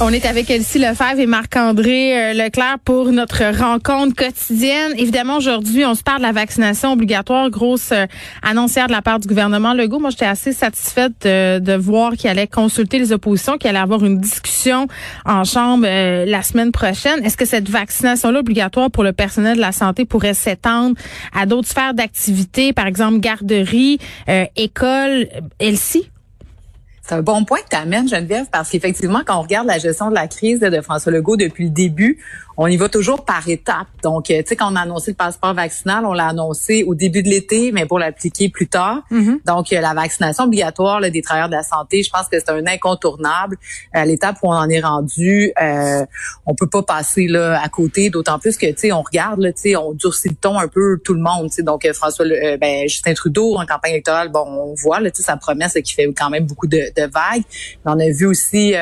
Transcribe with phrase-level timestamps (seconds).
[0.00, 4.92] On est avec Elsie Lefebvre et Marc-André euh, Leclerc pour notre rencontre quotidienne.
[4.96, 8.06] Évidemment, aujourd'hui, on se parle de la vaccination obligatoire, grosse euh,
[8.42, 10.00] annoncière de la part du gouvernement Legault.
[10.00, 14.18] Moi, j'étais assez satisfaite de, voir qu'il allait consulter les oppositions, qu'il allait avoir une
[14.18, 14.88] discussion
[15.24, 17.24] en chambre euh, la semaine prochaine.
[17.24, 20.96] Est-ce que cette vaccination-là obligatoire pour le personnel de la santé pourrait s'étendre
[21.32, 23.98] à d'autres sphères d'activité, par exemple garderie,
[24.56, 25.28] école,
[25.60, 26.10] Elsie?
[27.06, 30.08] C'est un bon point que tu amènes, Geneviève, parce qu'effectivement, quand on regarde la gestion
[30.08, 32.18] de la crise de François Legault depuis le début,
[32.56, 33.88] on y va toujours par étapes.
[34.02, 36.94] Donc, euh, tu sais, quand on a annoncé le passeport vaccinal, on l'a annoncé au
[36.94, 39.02] début de l'été, mais pour l'appliquer plus tard.
[39.10, 39.44] Mm-hmm.
[39.44, 42.50] Donc, euh, la vaccination obligatoire là, des travailleurs de la santé, je pense que c'est
[42.50, 43.56] un incontournable.
[43.92, 46.06] À l'étape où on en est rendu, euh,
[46.46, 48.08] on peut pas passer là à côté.
[48.10, 50.98] D'autant plus que, tu sais, on regarde, tu sais, on durcit le ton un peu
[51.04, 51.48] tout le monde.
[51.50, 52.24] Tu sais, donc euh, François,
[52.60, 56.06] ben, Justin Trudeau en campagne électorale, bon, on voit tu sais, sa promesse qui fait
[56.16, 57.44] quand même beaucoup de, de vagues.
[57.84, 58.74] on a vu aussi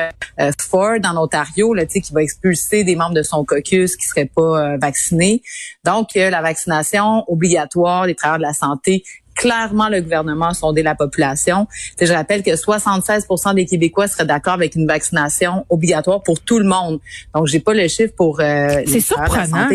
[0.73, 4.29] Ford en Ontario, là, tu sais, qui va expulser des membres de son qui seraient
[4.33, 5.41] pas euh, vaccinés.
[5.83, 9.03] Donc, euh, la vaccination obligatoire des travailleurs de la santé
[9.35, 11.67] clairement le gouvernement a sondé la population.
[11.99, 16.65] je rappelle que 76% des Québécois seraient d'accord avec une vaccination obligatoire pour tout le
[16.65, 16.99] monde.
[17.33, 19.69] Donc, j'ai pas le chiffre pour euh, C'est surprenant.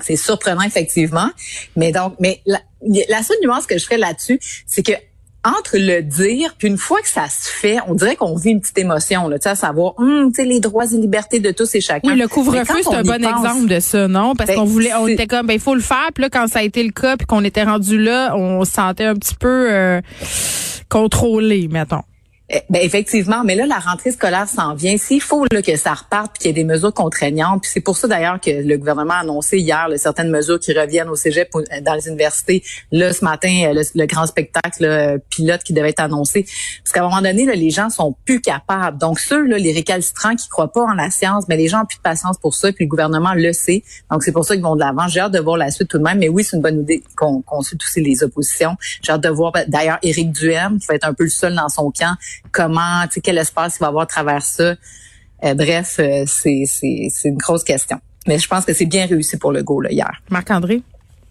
[0.00, 1.30] C'est surprenant effectivement,
[1.76, 2.58] mais donc, mais la,
[3.08, 4.92] la seule nuance que je ferais là-dessus, c'est que
[5.44, 8.60] entre le dire puis une fois que ça se fait, on dirait qu'on vit une
[8.60, 11.50] petite émotion là, tu sais, à savoir, hum, tu sais, les droits et libertés de
[11.50, 12.12] tous et chacun.
[12.12, 14.34] Oui, le couvre-feu c'est un bon exemple de ça, non?
[14.34, 16.08] Parce ben, qu'on voulait, on était comme, ben il faut le faire.
[16.14, 18.72] Puis là, quand ça a été le cas, puis qu'on était rendu là, on se
[18.72, 20.00] sentait un petit peu euh,
[20.88, 22.02] contrôlé, mettons.
[22.50, 24.98] Eh, ben effectivement, mais là la rentrée scolaire s'en vient.
[24.98, 27.80] S'il faut là, que ça reparte puis qu'il y ait des mesures contraignantes, puis c'est
[27.80, 31.48] pour ça d'ailleurs que le gouvernement a annoncé hier certaines mesures qui reviennent au cégep
[31.54, 32.62] euh, dans les universités.
[32.92, 36.42] Là ce matin euh, le, grand spectacle euh, pilote qui devait être annoncé.
[36.82, 38.98] Parce qu'à un moment donné là, les gens sont plus capables.
[38.98, 41.86] Donc ceux là les récalcitrants qui croient pas en la science, mais les gens ont
[41.86, 43.82] plus de patience pour ça puis le gouvernement le sait.
[44.10, 45.08] Donc c'est pour ça qu'ils vont de l'avant.
[45.08, 46.18] J'ai hâte de voir la suite tout de même.
[46.18, 48.76] Mais oui c'est une bonne idée qu'on consulte aussi les oppositions.
[49.00, 51.54] J'ai hâte de voir ben, d'ailleurs Éric Duhem qui va être un peu le seul
[51.54, 52.14] dans son camp
[52.52, 54.74] comment, tu sais, quel espace il va avoir à travers ça.
[55.44, 57.98] Euh, bref, euh, c'est, c'est, c'est une grosse question.
[58.26, 60.10] Mais je pense que c'est bien réussi pour le go là, hier.
[60.30, 60.82] Marc-André?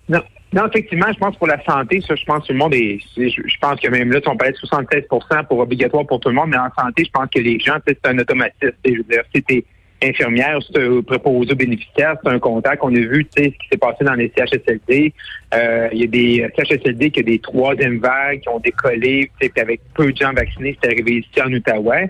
[0.09, 0.21] Non.
[0.53, 2.99] Non, effectivement, je pense pour la santé, ça, je pense que tout le monde est,
[3.17, 5.05] je, pense que même là, on parlait de 76
[5.49, 7.97] pour obligatoire pour tout le monde, mais en santé, je pense que les gens, c'est
[8.05, 8.71] un automatisme.
[8.85, 9.65] Je veux dire, si
[10.03, 12.81] infirmière, c'est un préposé aux bénéficiaires, c'est un contact.
[12.83, 15.13] On a vu ce qui s'est passé dans les CHSLD.
[15.53, 19.51] Euh, il y a des CHSLD qui ont des troisième vagues qui ont décollé, puis
[19.57, 22.09] avec peu de gens vaccinés, c'est arrivé ici en Outaouais.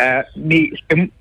[0.00, 0.70] Euh, mais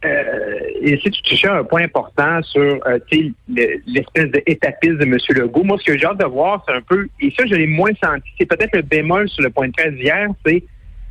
[0.05, 2.99] euh, ici, tu touchais un point important sur euh,
[3.47, 5.17] l'espèce d'étapisme de M.
[5.29, 5.63] Legault.
[5.63, 7.91] Moi, ce que j'ai hâte de voir, c'est un peu, et ça, je l'ai moins
[8.03, 10.63] senti, c'est peut-être le bémol sur le point de presse d'hier, c'est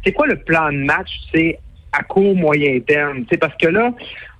[0.05, 1.11] c'est quoi le plan de match,
[1.92, 3.25] à court, moyen terme.
[3.30, 3.92] C'est parce que là,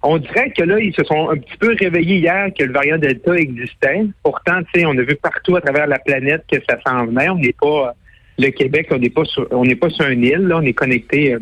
[0.02, 2.98] on dirait que là, ils se sont un petit peu réveillés hier que le variant
[2.98, 4.06] Delta existait.
[4.22, 7.28] Pourtant, on a vu partout à travers la planète que ça s'en venait.
[7.28, 7.94] On n'est pas
[8.38, 10.72] le Québec, on n'est pas sur, on n'est pas sur une île, là, on est
[10.72, 11.38] connecté euh,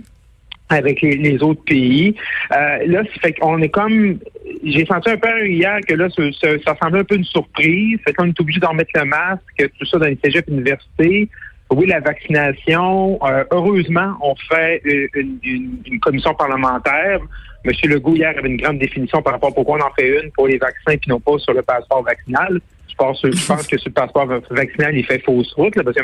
[0.68, 2.14] avec les, autres pays.
[2.52, 4.18] Euh, là, ça fait qu'on est comme
[4.64, 7.98] j'ai senti un peu hier que là, ça, ça, semblait un peu une surprise.
[8.04, 11.28] Fait qu'on est obligé d'en mettre le masque, tout ça dans les cégeps universités.
[11.70, 13.18] Oui, la vaccination.
[13.24, 14.82] Euh, heureusement, on fait
[15.14, 17.20] une, une, commission parlementaire.
[17.64, 20.32] Monsieur Legault, hier, avait une grande définition par rapport à pourquoi on en fait une
[20.32, 22.60] pour les vaccins puis non pas sur le passeport vaccinal.
[22.88, 25.96] Je pense, je pense que sur le passeport vaccinal, il fait fausse route, là, parce
[25.96, 26.02] que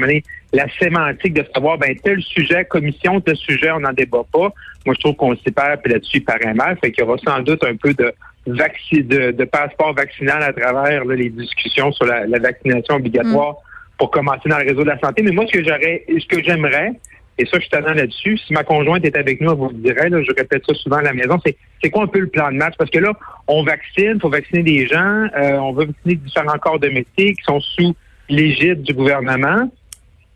[0.53, 4.53] la sémantique de savoir, ben, tel sujet, commission, tel sujet, on n'en débat pas.
[4.85, 6.79] Moi, je trouve qu'on se sépare, puis là-dessus, il paraît mal.
[6.81, 8.15] Fait qu'il y aura sans doute un peu de,
[8.47, 13.57] de, de passeport vaccinal à travers les discussions sur la, vaccination obligatoire.
[13.99, 15.23] Pour commencer dans le réseau de la santé.
[15.23, 16.93] Mais moi, ce que j'aurais, ce que j'aimerais,
[17.39, 18.39] et ça, je suis talent là-dessus.
[18.39, 20.97] Si ma conjointe est avec nous, elle vous le dirait, là, je répète ça souvent
[20.97, 22.75] à la maison, c'est, c'est quoi un peu le plan de match?
[22.79, 23.13] Parce que là,
[23.47, 27.43] on vaccine, faut vacciner des gens, euh, on veut vacciner différents corps de métier qui
[27.45, 27.95] sont sous
[28.29, 29.71] l'égide du gouvernement.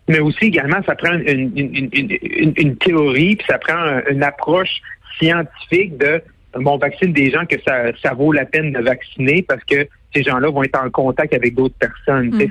[0.09, 4.81] Mais aussi, également, ça prend une, une, une, une théorie, puis ça prend une approche
[5.19, 6.22] scientifique de
[6.59, 9.87] bon, on vaccine des gens que ça, ça vaut la peine de vacciner parce que
[10.14, 12.31] ces gens-là vont être en contact avec d'autres personnes.
[12.31, 12.49] Mm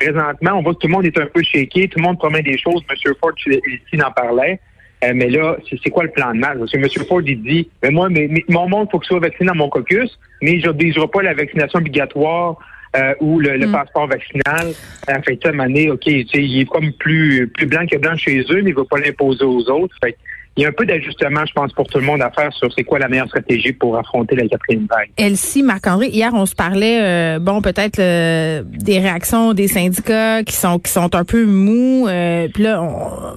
[0.00, 2.42] présentement, on voit que tout le monde est un peu shaké, tout le monde promet
[2.42, 2.82] des choses.
[2.88, 3.14] M.
[3.20, 4.58] Ford ici en parlait.
[5.04, 6.58] Euh, mais là, c'est quoi le plan de match?
[6.58, 7.06] Parce que M.
[7.06, 9.68] Ford, il dit, mais moi, mais, mon monde, il faut que soit vacciné dans mon
[9.68, 12.56] caucus, mais je n'obligera pas la vaccination obligatoire
[12.96, 13.72] euh, ou le, mm.
[13.72, 14.74] passeport vaccinal.
[15.08, 18.70] En fait, année, OK, il est comme plus, plus blanc que blanc chez eux, mais
[18.70, 19.94] il ne va pas l'imposer aux autres.
[20.02, 20.16] Fait,
[20.56, 22.72] il y a un peu d'ajustement, je pense, pour tout le monde à faire sur
[22.74, 25.08] c'est quoi la meilleure stratégie pour affronter la quatrième vague.
[25.16, 30.54] Elsie, Marc-André, hier, on se parlait, euh, bon, peut-être euh, des réactions des syndicats qui
[30.56, 32.08] sont qui sont un peu mous.
[32.08, 32.84] Euh, puis là,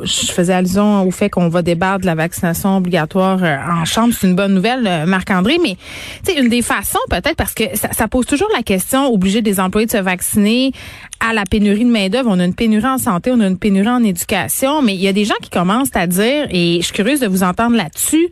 [0.02, 4.14] je faisais allusion au fait qu'on va débattre de la vaccination obligatoire en chambre.
[4.20, 5.58] C'est une bonne nouvelle, Marc-André.
[5.62, 5.78] Mais,
[6.24, 9.60] sais, une des façons, peut-être, parce que ça, ça, pose toujours la question, obliger des
[9.60, 10.72] employés de se vacciner
[11.24, 12.30] à la pénurie de main-d'œuvre.
[12.30, 14.82] On a une pénurie en santé, on a une pénurie en éducation.
[14.82, 17.28] Mais il y a des gens qui commencent à dire, et je suis curieuse de
[17.28, 18.28] vous entendre là-dessus,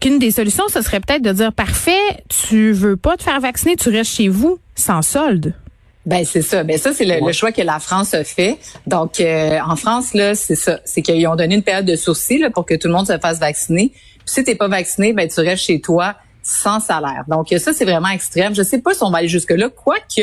[0.00, 1.92] qu'une des solutions, ce serait peut-être de dire parfait,
[2.28, 5.54] tu veux pas te faire vacciner, tu restes chez vous sans solde.
[6.06, 6.64] Ben c'est ça.
[6.64, 8.56] Ben ça c'est le, choix que la France a fait.
[8.86, 12.48] Donc euh, en France là, c'est ça, c'est qu'ils ont donné une période de sourcil
[12.54, 13.90] pour que tout le monde se fasse vacciner.
[13.90, 16.14] Puis si t'es pas vacciné, ben tu restes chez toi
[16.48, 17.24] sans salaire.
[17.28, 18.54] Donc ça c'est vraiment extrême.
[18.54, 20.20] Je sais pas si on va aller jusque là, quoique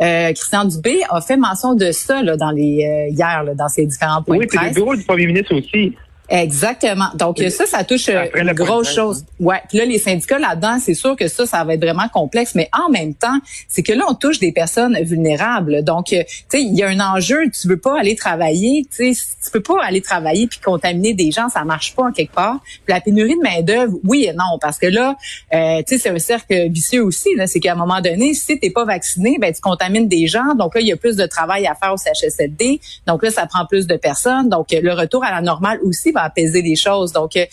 [0.00, 3.68] euh, Christian Dubé a fait mention de ça là, dans les euh, hier là, dans
[3.68, 4.62] ses différents points oui, de presse.
[4.62, 5.96] Oui, le bureau du premier ministre aussi.
[6.30, 7.08] Exactement.
[7.14, 9.24] Donc ça, ça touche euh, une grosse chose.
[9.40, 9.60] Ouais.
[9.68, 12.54] Puis là, les syndicats là-dedans, c'est sûr que ça, ça va être vraiment complexe.
[12.54, 13.38] Mais en même temps,
[13.68, 15.82] c'est que là, on touche des personnes vulnérables.
[15.82, 17.50] Donc, euh, tu sais, il y a un enjeu.
[17.50, 18.86] Tu veux pas aller travailler.
[18.96, 21.48] Tu sais, tu peux pas aller travailler puis contaminer des gens.
[21.48, 22.60] Ça marche pas en quelque part.
[22.62, 25.16] Puis la pénurie de main d'œuvre, oui et non, parce que là,
[25.52, 27.34] euh, tu sais, c'est un cercle vicieux aussi.
[27.34, 30.54] Là, c'est qu'à un moment donné, si t'es pas vacciné, ben tu contamines des gens.
[30.54, 32.80] Donc là, il y a plus de travail à faire au CHSLD.
[33.08, 34.48] Donc là, ça prend plus de personnes.
[34.48, 37.12] Donc le retour à la normale aussi apaiser les choses.
[37.12, 37.44] Donc, euh,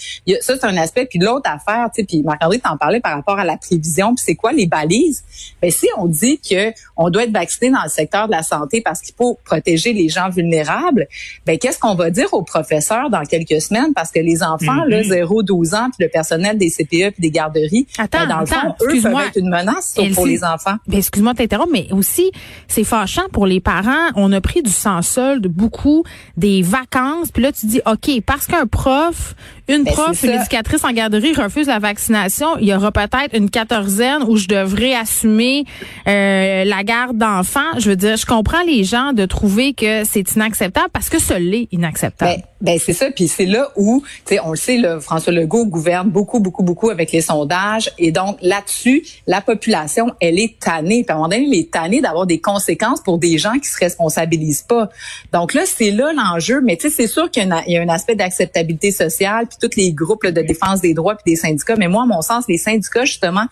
[0.42, 1.06] ça, c'est un aspect.
[1.06, 4.16] Puis l'autre affaire, tu sais, puis Marc-André t'en parlait par rapport à la prévision.
[4.16, 5.24] Puis c'est quoi les balises?
[5.62, 8.82] Ben si on dit que on doit être vacciné dans le secteur de la santé
[8.82, 11.08] parce qu'il faut protéger les gens vulnérables,
[11.46, 13.94] ben qu'est-ce qu'on va dire aux professeurs dans quelques semaines?
[13.94, 15.76] Parce que les enfants, là, 0-12 mm-hmm.
[15.76, 19.02] ans, puis le personnel des CPE puis des garderies, attends, ben, dans le fond, eux
[19.02, 20.76] peuvent être une menace pour les enfants.
[20.88, 22.32] Ben, excuse-moi de t'interrompre, mais aussi,
[22.68, 24.12] c'est fâchant pour les parents.
[24.16, 26.04] On a pris du sans-solde, beaucoup,
[26.36, 29.36] des vacances, puis là, tu dis, OK, parce qu'un prof,
[29.68, 33.50] une ben, prof, une éducatrice en garderie refuse la vaccination, il y aura peut-être une
[33.50, 35.66] quatorzaine où je devrais assumer
[36.08, 37.78] euh, la garde d'enfants.
[37.78, 41.34] Je veux dire, je comprends les gens de trouver que c'est inacceptable parce que ce
[41.34, 42.32] l'est inacceptable.
[42.38, 45.34] Ben, ben c'est ça, puis c'est là où, tu sais, on le sait, le François
[45.34, 50.60] Legault gouverne beaucoup, beaucoup, beaucoup avec les sondages, et donc là-dessus, la population, elle est
[50.60, 51.04] tannée.
[51.04, 53.70] Puis à un moment donné, elle est tannée d'avoir des conséquences pour des gens qui
[53.70, 54.90] se responsabilisent pas.
[55.34, 58.16] Donc là, c'est là l'enjeu, mais tu sais, c'est sûr qu'il y, a un aspect
[58.16, 61.76] d'acceptabilité sociale, tous les groupes de défense des droits puis des syndicats.
[61.78, 63.46] Mais moi, à mon sens, les syndicats, justement,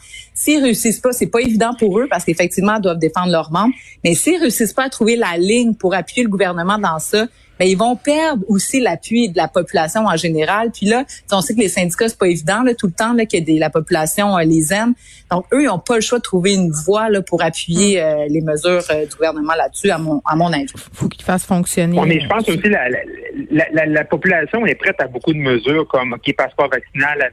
[0.45, 3.74] s'ils réussissent pas, c'est pas évident pour eux parce qu'effectivement, ils doivent défendre leurs membres.
[4.03, 7.25] Mais s'ils réussissent pas à trouver la ligne pour appuyer le gouvernement dans ça,
[7.59, 10.71] mais ils vont perdre aussi l'appui de la population en général.
[10.71, 13.25] Puis là, on sait que les syndicats, c'est pas évident là, tout le temps là,
[13.25, 14.94] que des, la population euh, les aime.
[15.31, 18.03] Donc, eux, ils n'ont pas le choix de trouver une voie là, pour appuyer mm.
[18.03, 20.68] euh, les mesures euh, du gouvernement là-dessus, à mon, à mon avis.
[20.91, 21.98] faut qu'ils fassent fonctionner.
[22.06, 25.88] mais je pense aussi la, la, la, la, population est prête à beaucoup de mesures
[25.88, 27.30] comme qui passeport vaccinal, la,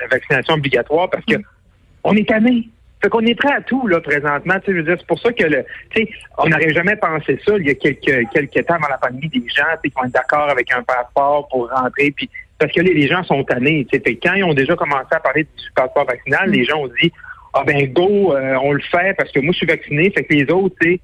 [0.00, 1.42] la vaccination obligatoire, parce que mm.
[2.04, 2.68] On est tanné.
[3.02, 4.54] Fait qu'on est prêt à tout, là, présentement.
[4.64, 6.08] Tu sais, c'est pour ça que, le, tu sais,
[6.38, 9.44] on n'aurait jamais pensé ça il y a quelques, quelques temps dans la pandémie, des
[9.48, 13.24] gens, qui vont être d'accord avec un passeport pour rentrer, puis parce que les, gens
[13.24, 13.86] sont tannés.
[13.90, 16.90] Tu sais, quand ils ont déjà commencé à parler du passeport vaccinal, les gens ont
[17.00, 17.12] dit,
[17.54, 20.32] ah ben go, euh, on le fait parce que moi je suis vacciné, fait que
[20.32, 21.00] les autres, tu sais,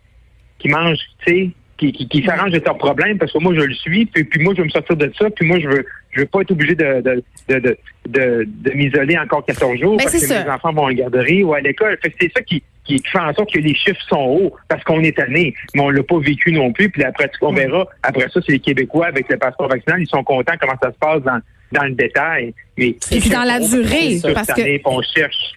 [0.60, 3.60] qui mangent, tu sais, qui, qui, qui s'arrangent de leurs problèmes parce que moi je
[3.60, 5.86] le suis, puis, puis moi je veux me sortir de ça, puis moi je veux
[6.10, 7.76] je veux pas être obligé de, de, de,
[8.08, 11.54] de, de, m'isoler encore 14 jours ben, parce que mes enfants vont en garderie ou
[11.54, 11.98] à l'école.
[12.02, 15.16] C'est ça qui, qui fait en sorte que les chiffres sont hauts parce qu'on est
[15.16, 16.88] tanné, mais on l'a pas vécu non plus.
[16.90, 17.86] Puis après, on verra.
[18.02, 20.98] Après ça, c'est les Québécois avec le passeport vaccinal, ils sont contents comment ça se
[20.98, 21.40] passe dans
[21.72, 22.54] dans le détail.
[22.76, 24.62] Mais puis dans la durée, parce que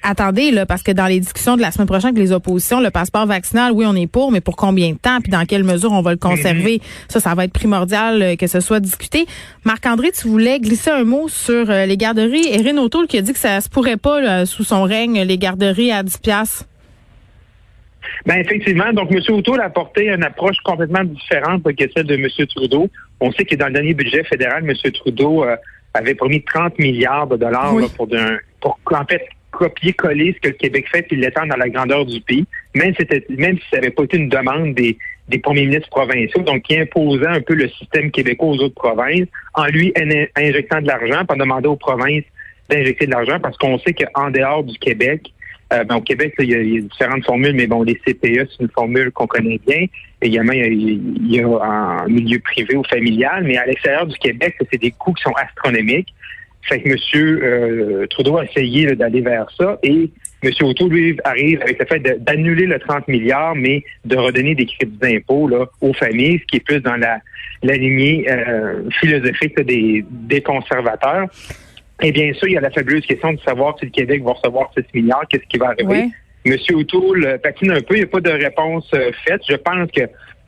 [0.02, 2.90] attendez là, parce que dans les discussions de la semaine prochaine avec les oppositions, le
[2.90, 5.92] passeport vaccinal, oui, on est pour, mais pour combien de temps, puis dans quelle mesure
[5.92, 7.12] on va le conserver, mm-hmm.
[7.12, 9.26] ça, ça va être primordial euh, que ce soit discuté.
[9.66, 12.48] Marc-André, tu voulais glisser un mot sur euh, les garderies.
[12.52, 15.92] Erin O'Toole qui a dit que ça se pourrait pas sous son règne les garderies
[15.92, 16.66] à 10 piastres.
[18.26, 19.20] Ben effectivement, donc M.
[19.30, 22.28] O'Toole a apporté une approche complètement différente que celle de M.
[22.48, 22.90] Trudeau.
[23.20, 24.92] On sait que dans le dernier budget fédéral, M.
[24.92, 25.56] Trudeau euh,
[25.94, 28.08] avait promis 30 milliards de dollars pour,
[28.60, 32.22] pour en fait copier-coller ce que le Québec fait puis l'étendre dans la grandeur du
[32.22, 35.90] pays, même si, même si ça n'avait pas été une demande des, des premiers ministres
[35.90, 39.94] provinciaux, donc qui imposait un peu le système québécois aux autres provinces, en lui
[40.36, 42.24] injectant de l'argent, en demandant aux provinces
[42.70, 45.32] d'injecter de l'argent, parce qu'on sait qu'en dehors du Québec,
[45.74, 48.70] euh, ben, au Québec, il, y a, différentes formules, mais bon, les CPE, c'est une
[48.70, 49.86] formule qu'on connaît bien.
[50.22, 54.80] Également, il y, a, en milieu privé ou familial, mais à l'extérieur du Québec, c'est
[54.80, 56.14] des coûts qui sont astronomiques.
[56.64, 56.96] Fait que M.
[57.16, 60.12] Euh, Trudeau a essayé d'aller vers ça et
[60.44, 60.52] M.
[60.62, 64.98] Auto, lui, arrive avec le fait d'annuler le 30 milliards, mais de redonner des crédits
[64.98, 65.50] d'impôt
[65.82, 67.20] aux familles, ce qui est plus dans la,
[67.64, 71.28] la lignée euh, philosophique des, des conservateurs.
[72.02, 74.34] Et bien sûr, il y a la fabuleuse question de savoir si le Québec va
[74.34, 76.10] recevoir 6 milliards, qu'est-ce qui va arriver?
[76.46, 78.90] Monsieur O'Toole patine un peu, il n'y a pas de réponse
[79.26, 79.42] faite.
[79.48, 80.02] Je pense que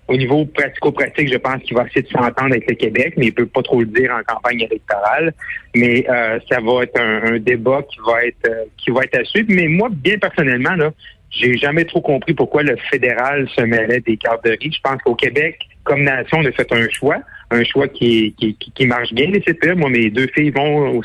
[0.07, 3.33] au niveau pratico-pratique, je pense qu'il va essayer de s'entendre avec le Québec, mais il
[3.33, 5.33] peut pas trop le dire en campagne électorale.
[5.75, 9.23] Mais euh, ça va être un, débat qui va être euh, qui va être à
[9.23, 9.47] suivre.
[9.49, 10.91] Mais moi, bien personnellement, là,
[11.31, 14.71] j'ai jamais trop compris pourquoi le fédéral se mêlait des garderies.
[14.73, 17.19] Je pense qu'au Québec, comme nation, on a fait un choix,
[17.53, 19.75] un choix qui, qui, marche bien, les CPE.
[19.75, 21.01] Moi, mes deux filles vont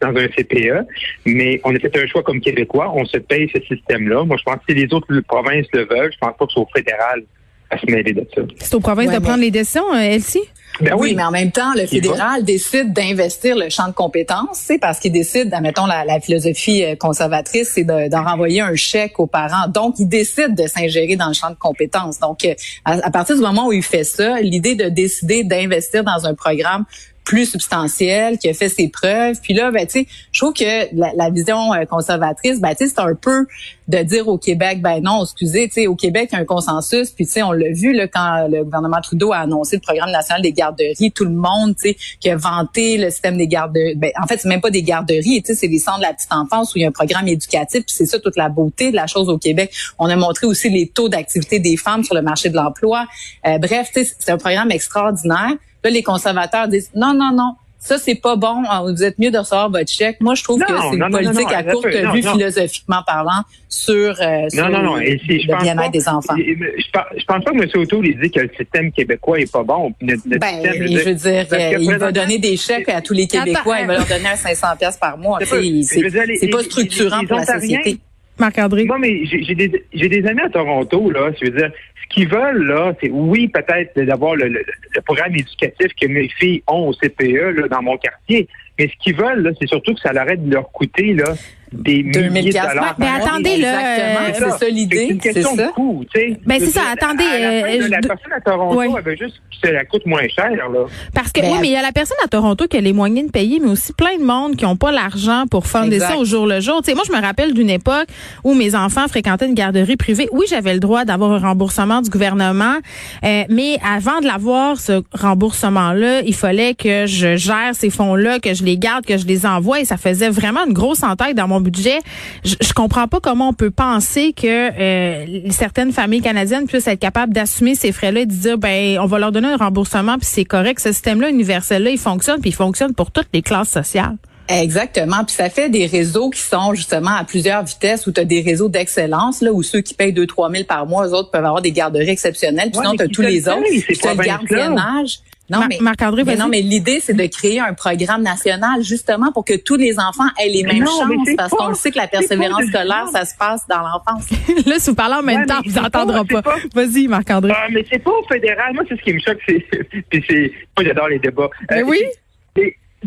[0.00, 0.86] dans un CPE,
[1.26, 2.92] mais on a fait un choix comme Québécois.
[2.94, 4.24] On se paye ce système-là.
[4.24, 6.60] Moi, je pense que si les autres provinces le veulent, je pense pas que c'est
[6.60, 7.22] au fédéral
[7.70, 8.42] à se mêler de ça.
[8.58, 10.42] C'est aux provinces de prendre les décisions, euh, Elsie?
[10.80, 14.78] Ben oui, mais en même temps, le fédéral décide d'investir le champ de compétences, c'est
[14.78, 19.26] parce qu'il décide, admettons, la, la philosophie euh, conservatrice, c'est d'en renvoyer un chèque aux
[19.26, 19.68] parents.
[19.68, 22.18] Donc, il décide de s'ingérer dans le champ de compétences.
[22.18, 26.26] Donc, euh, à, partir du moment où il fait ça, l'idée de décider d'investir dans
[26.26, 26.84] un programme
[27.30, 29.36] plus substantiel, qui a fait ses preuves.
[29.40, 32.88] Puis là, ben, tu sais, je trouve que la, vision euh, conservatrice, ben, tu sais,
[32.88, 33.46] c'est un peu
[33.86, 36.44] de dire au Québec, ben non, excusez, tu sais, au Québec, il y a un
[36.44, 37.10] consensus.
[37.10, 40.10] Puis, tu sais, on l'a vu, là, quand le gouvernement Trudeau a annoncé le programme
[40.10, 43.94] national des garderies, tout le monde, tu sais, qui a vanté le système des garderies.
[43.94, 46.14] Ben, en fait, c'est même pas des garderies, tu sais, c'est des centres de la
[46.14, 47.84] petite enfance où il y a un programme éducatif.
[47.86, 49.72] Puis c'est ça toute la beauté de la chose au Québec.
[50.00, 53.06] On a montré aussi les taux d'activité des femmes sur le marché de l'emploi.
[53.46, 55.52] Euh, bref, tu sais, c'est un programme extraordinaire.
[55.84, 57.54] Là, les conservateurs disent non, non, non.
[57.82, 58.62] Ça, c'est pas bon.
[58.68, 60.18] Ah, vous êtes mieux de recevoir votre chèque.
[60.20, 64.68] Moi, je trouve que c'est une politique à courte vue, philosophiquement parlant, sur, euh, sur
[64.68, 66.34] le bien-être des enfants.
[66.36, 67.68] Je, pense pas que M.
[67.74, 69.94] O'Toole dit que le système québécois est pas bon.
[69.98, 70.14] ben,
[70.62, 71.46] je veux dire,
[71.80, 73.80] il va donner des chèques à tous les Québécois.
[73.80, 75.38] il va leur donner un 500 pièces par mois.
[75.42, 77.98] C'est pas structurant pour la société.
[78.40, 78.84] Marc-André?
[78.84, 81.30] Moi, mais j'ai des, amis à Toronto, là.
[81.40, 81.70] Je veux dire,
[82.02, 84.64] ce qu'ils veulent, là, c'est oui, peut-être d'avoir le,
[85.04, 88.48] programme éducatif que mes filles ont au CPE, là, dans mon quartier.
[88.78, 91.34] Mais ce qu'ils veulent, là, c'est surtout que ça arrête de leur coûter, là,
[91.72, 92.96] des milliers de dollars.
[92.98, 94.96] Mais attendez, là, c'est ça l'idée.
[94.96, 96.40] C'est une question de coût, tu sais.
[96.44, 97.24] Ben, c'est ça, attendez.
[97.24, 100.86] Euh, la, personne à Toronto, elle veut juste que ça la coûte moins cher, là.
[101.14, 103.26] Parce que, oui, mais il y a la personne à Toronto qui a les moyens
[103.26, 106.24] de payer, mais aussi plein de monde qui n'ont pas l'argent pour fonder ça au
[106.24, 106.82] jour le jour.
[106.82, 108.08] Tu sais, moi, je me rappelle d'une époque
[108.44, 110.28] où mes enfants fréquentaient une garderie privée.
[110.32, 112.76] Oui, j'avais le droit d'avoir un remboursement du gouvernement,
[113.24, 118.54] euh, mais avant de l'avoir, ce remboursement-là, il fallait que je gère ces fonds-là, que
[118.54, 121.48] je les garde, que je les envoie, et ça faisait vraiment une grosse entaille dans
[121.48, 121.98] mon budget.
[122.44, 127.00] Je, je comprends pas comment on peut penser que euh, certaines familles canadiennes puissent être
[127.00, 130.28] capables d'assumer ces frais-là et de dire ben on va leur donner un remboursement puis
[130.30, 130.80] c'est correct.
[130.80, 134.16] Ce système-là universel-là, il fonctionne puis il fonctionne pour toutes les classes sociales.
[134.50, 135.24] Exactement.
[135.24, 138.40] Puis ça fait des réseaux qui sont justement à plusieurs vitesses où tu as des
[138.40, 141.62] réseaux d'excellence, là, où ceux qui payent 2-3 000 par mois, eux autres peuvent avoir
[141.62, 142.70] des garderies exceptionnelles.
[142.70, 143.62] Puis sinon, tu as tous les autres.
[143.70, 145.20] Tu le gardiennage.
[145.50, 149.56] Non, mais, Marc-André, non, mais l'idée, c'est de créer un programme national justement pour que
[149.56, 153.24] tous les enfants aient les mêmes chances parce qu'on sait que la persévérance scolaire, ça
[153.24, 154.30] se passe dans l'enfance.
[154.66, 156.56] là, si vous parlez en même temps, vous n'entendrez pas.
[156.74, 157.52] Vas-y, Marc-André.
[157.54, 158.74] Ah, mais c'est pas au fédéral.
[158.74, 159.38] Moi, c'est ce qui me choque.
[159.48, 159.66] C'est,
[160.08, 161.50] puis c'est, moi, j'adore les débats.
[161.70, 162.00] Mais euh, oui.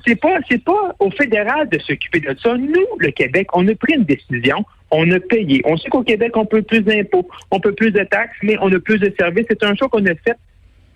[0.05, 2.57] C'est pas, c'est pas au fédéral de s'occuper de ça.
[2.57, 4.65] Nous, le Québec, on a pris une décision.
[4.89, 5.61] On a payé.
[5.65, 8.73] On sait qu'au Québec, on peut plus d'impôts, on peut plus de taxes, mais on
[8.73, 9.45] a plus de services.
[9.47, 10.35] C'est un choix qu'on a fait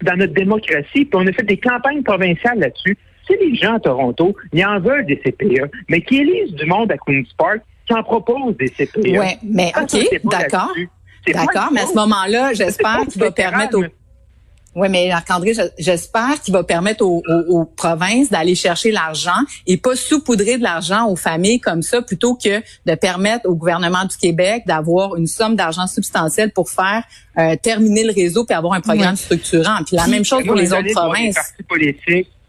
[0.01, 2.97] dans notre démocratie, puis on a fait des campagnes provinciales là-dessus.
[3.27, 6.91] C'est les gens à Toronto, ils en veulent des CPE, mais qui élisent du monde
[6.91, 9.19] à Queen's Park, qui en proposent des CPE.
[9.19, 10.73] Oui, mais OK, d'accord.
[11.27, 13.83] D'accord, mais à ce moment-là, j'espère qu'il va permettre aux
[14.77, 19.95] oui, mais Marc-André, j'espère qu'il va permettre aux, aux, provinces d'aller chercher l'argent et pas
[19.95, 24.63] saupoudrer de l'argent aux familles comme ça, plutôt que de permettre au gouvernement du Québec
[24.67, 27.03] d'avoir une somme d'argent substantielle pour faire
[27.39, 29.79] euh, terminer le réseau puis avoir un programme structurant.
[29.83, 31.55] Puis la même chose pour les autres provinces.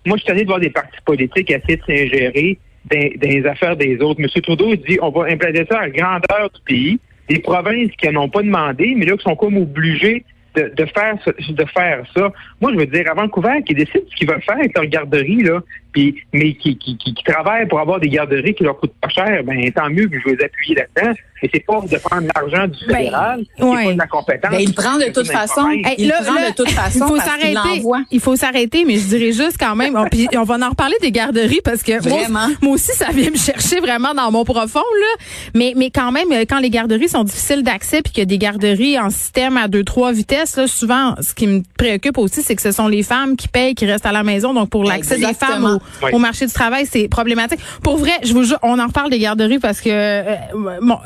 [0.05, 2.59] Moi, je suis allé de voir des partis politiques essayer de s'ingérer
[2.91, 4.21] dans, les affaires des autres.
[4.21, 4.29] M.
[4.43, 7.01] Trudeau dit on va implanter ça à la grandeur du pays.
[7.31, 10.25] Des provinces qui n'en ont pas demandé, mais là, qui sont comme obligées
[10.75, 11.17] de, faire
[11.49, 12.33] de faire ça.
[12.61, 15.43] Moi, je veux dire, à Vancouver, qui décide ce qu'ils veulent faire avec leur garderie,
[15.43, 15.61] là,
[15.99, 19.43] puis, mais qui, qui, qui, travaillent pour avoir des garderies qui leur coûtent pas cher,
[19.45, 21.13] ben tant mieux que je vais les appuyer là-dedans.
[21.43, 24.51] Mais c'est pas de prendre l'argent du ben, fédéral, ben, c'est pas de la compétence.
[24.51, 25.69] Ben, il prend de toute façon.
[25.71, 27.05] il prend de toute façon.
[27.05, 27.83] Il faut s'arrêter.
[28.11, 29.97] Il faut s'arrêter, mais je dirais juste quand même.
[29.97, 33.31] On, puis on va en reparler des garderies parce que moi, moi, aussi, ça vient
[33.31, 35.25] me chercher vraiment dans mon profond là.
[35.55, 38.39] Mais mais quand même, quand les garderies sont difficiles d'accès puis qu'il y a des
[38.39, 42.57] garderies en système à deux trois vitesses, là, souvent, ce qui me préoccupe aussi, c'est
[42.57, 44.55] que ce sont les femmes qui payent, qui restent à la maison.
[44.55, 45.79] Donc pour l'accès des femmes
[46.13, 47.61] au, marché du travail, c'est problématique.
[47.83, 50.37] Pour vrai, je vous jure, on en reparle des garderies parce que euh,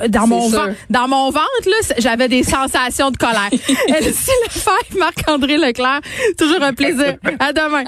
[0.09, 3.51] dans dans mon ventre, dans mon ventre là, j'avais des sensations de colère.
[3.89, 6.01] Elsie Lefebvre, Marc-André Leclerc,
[6.39, 7.17] toujours un plaisir.
[7.39, 7.85] À demain.